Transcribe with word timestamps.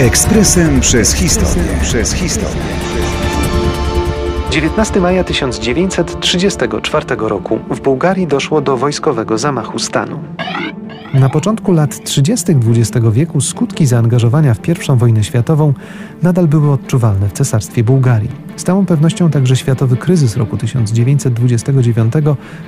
Ekspresem 0.00 0.80
przez 0.80 1.12
historię. 1.12 1.64
Przez 1.82 2.12
historię. 2.12 2.62
19 4.50 5.00
maja 5.00 5.24
1934 5.24 7.06
roku 7.18 7.58
w 7.70 7.80
Bułgarii 7.80 8.26
doszło 8.26 8.60
do 8.60 8.76
wojskowego 8.76 9.38
zamachu 9.38 9.78
stanu. 9.78 10.20
Na 11.14 11.28
początku 11.28 11.72
lat 11.72 12.04
30. 12.04 12.52
XX 12.52 13.06
wieku 13.12 13.40
skutki 13.40 13.86
zaangażowania 13.86 14.54
w 14.54 14.68
I 14.68 14.72
wojnę 14.96 15.24
światową 15.24 15.74
nadal 16.22 16.48
były 16.48 16.70
odczuwalne 16.70 17.28
w 17.28 17.32
cesarstwie 17.32 17.84
Bułgarii. 17.84 18.49
Z 18.60 18.64
całą 18.64 18.86
pewnością 18.86 19.30
także 19.30 19.56
światowy 19.56 19.96
kryzys 19.96 20.36
roku 20.36 20.56
1929 20.56 22.12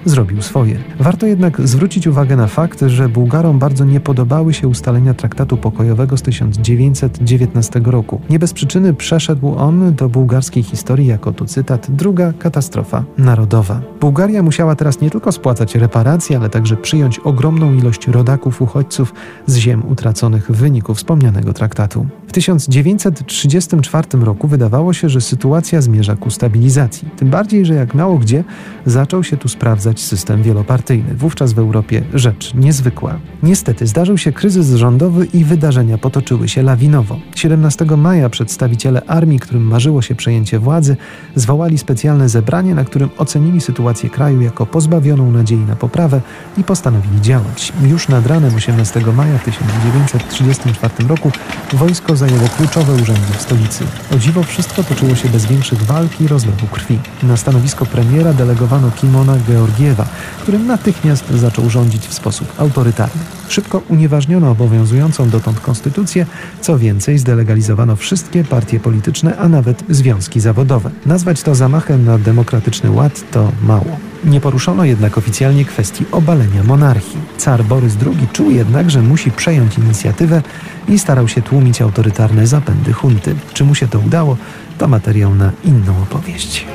zrobił 0.04 0.42
swoje. 0.42 0.78
Warto 1.00 1.26
jednak 1.26 1.60
zwrócić 1.68 2.06
uwagę 2.06 2.36
na 2.36 2.46
fakt, 2.46 2.80
że 2.86 3.08
Bułgarom 3.08 3.58
bardzo 3.58 3.84
nie 3.84 4.00
podobały 4.00 4.54
się 4.54 4.68
ustalenia 4.68 5.14
traktatu 5.14 5.56
pokojowego 5.56 6.16
z 6.16 6.22
1919 6.22 7.80
roku. 7.84 8.20
Nie 8.30 8.38
bez 8.38 8.52
przyczyny 8.52 8.94
przeszedł 8.94 9.54
on 9.54 9.94
do 9.94 10.08
bułgarskiej 10.08 10.62
historii 10.62 11.06
jako, 11.06 11.32
tu 11.32 11.44
cytat, 11.46 11.86
druga 11.90 12.32
katastrofa 12.38 13.04
narodowa. 13.18 13.80
Bułgaria 14.00 14.42
musiała 14.42 14.76
teraz 14.76 15.00
nie 15.00 15.10
tylko 15.10 15.32
spłacać 15.32 15.74
reparacje, 15.74 16.36
ale 16.36 16.50
także 16.50 16.76
przyjąć 16.76 17.18
ogromną 17.18 17.74
ilość 17.74 18.08
rodaków 18.08 18.62
uchodźców 18.62 19.14
z 19.46 19.56
ziem 19.56 19.82
utraconych 19.88 20.50
w 20.50 20.56
wyniku 20.56 20.94
wspomnianego 20.94 21.52
traktatu. 21.52 22.06
W 22.26 22.32
1934 22.32 24.08
roku 24.20 24.48
wydawało 24.48 24.92
się, 24.92 25.08
że 25.08 25.20
sytuacja 25.20 25.81
zmierza 25.82 26.16
ku 26.16 26.30
stabilizacji. 26.30 27.08
Tym 27.16 27.30
bardziej, 27.30 27.66
że 27.66 27.74
jak 27.74 27.94
mało 27.94 28.18
gdzie 28.18 28.44
zaczął 28.86 29.24
się 29.24 29.36
tu 29.36 29.48
sprawdzać 29.48 30.00
system 30.00 30.42
wielopartyjny. 30.42 31.14
Wówczas 31.14 31.52
w 31.52 31.58
Europie 31.58 32.02
rzecz 32.14 32.54
niezwykła. 32.54 33.18
Niestety 33.42 33.86
zdarzył 33.86 34.18
się 34.18 34.32
kryzys 34.32 34.74
rządowy 34.74 35.26
i 35.34 35.44
wydarzenia 35.44 35.98
potoczyły 35.98 36.48
się 36.48 36.62
lawinowo. 36.62 37.18
17 37.34 37.84
maja 37.84 38.30
przedstawiciele 38.30 39.02
armii, 39.06 39.38
którym 39.38 39.62
marzyło 39.62 40.02
się 40.02 40.14
przejęcie 40.14 40.58
władzy, 40.58 40.96
zwołali 41.34 41.78
specjalne 41.78 42.28
zebranie, 42.28 42.74
na 42.74 42.84
którym 42.84 43.08
ocenili 43.18 43.60
sytuację 43.60 44.10
kraju 44.10 44.40
jako 44.40 44.66
pozbawioną 44.66 45.30
nadziei 45.32 45.58
na 45.58 45.76
poprawę 45.76 46.20
i 46.58 46.64
postanowili 46.64 47.20
działać. 47.20 47.72
Już 47.82 48.08
nad 48.08 48.26
ranem 48.26 48.54
18 48.54 49.00
maja 49.16 49.38
1934 49.38 51.08
roku 51.08 51.30
wojsko 51.72 52.16
zajęło 52.16 52.48
kluczowe 52.56 52.92
urzędy 52.92 53.32
w 53.38 53.42
stolicy. 53.42 53.84
O 54.14 54.18
dziwo 54.18 54.42
wszystko 54.42 54.84
toczyło 54.84 55.14
się 55.14 55.28
bez 55.28 55.46
większych 55.46 55.61
walk 55.70 56.20
i 56.20 56.28
rozlewu 56.28 56.66
krwi. 56.66 56.98
Na 57.22 57.36
stanowisko 57.36 57.86
premiera 57.86 58.32
delegowano 58.32 58.90
Kimona 58.90 59.36
Georgiewa, 59.48 60.06
który 60.42 60.58
natychmiast 60.58 61.30
zaczął 61.30 61.70
rządzić 61.70 62.06
w 62.06 62.14
sposób 62.14 62.52
autorytarny. 62.58 63.22
Szybko 63.48 63.82
unieważniono 63.88 64.50
obowiązującą 64.50 65.30
dotąd 65.30 65.60
konstytucję, 65.60 66.26
co 66.60 66.78
więcej 66.78 67.18
zdelegalizowano 67.18 67.96
wszystkie 67.96 68.44
partie 68.44 68.80
polityczne, 68.80 69.36
a 69.36 69.48
nawet 69.48 69.84
związki 69.88 70.40
zawodowe. 70.40 70.90
Nazwać 71.06 71.42
to 71.42 71.54
zamachem 71.54 72.04
na 72.04 72.18
demokratyczny 72.18 72.90
ład 72.90 73.30
to 73.30 73.52
mało. 73.62 74.11
Nie 74.24 74.40
poruszono 74.40 74.84
jednak 74.84 75.18
oficjalnie 75.18 75.64
kwestii 75.64 76.04
obalenia 76.12 76.62
monarchii. 76.64 77.20
Car 77.38 77.64
Borys 77.64 77.96
II 78.06 78.28
czuł 78.32 78.50
jednak, 78.50 78.90
że 78.90 79.02
musi 79.02 79.30
przejąć 79.30 79.78
inicjatywę 79.78 80.42
i 80.88 80.98
starał 80.98 81.28
się 81.28 81.42
tłumić 81.42 81.82
autorytarne 81.82 82.46
zapędy 82.46 82.92
hunty. 82.92 83.34
Czy 83.52 83.64
mu 83.64 83.74
się 83.74 83.88
to 83.88 83.98
udało, 83.98 84.36
to 84.78 84.88
materiał 84.88 85.34
na 85.34 85.52
inną 85.64 86.02
opowieść. 86.02 86.66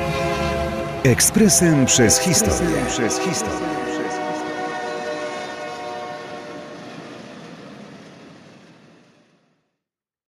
Ekspresem 1.04 1.86
przez 1.86 2.18
historię. 2.18 2.76
Przez 2.88 3.18
historię. 3.18 3.68